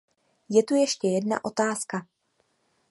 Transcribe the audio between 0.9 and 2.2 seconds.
jedna otázka.